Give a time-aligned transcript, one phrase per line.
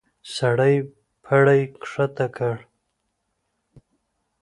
[0.35, 0.75] سړی
[1.25, 2.55] پړی کښته کړ.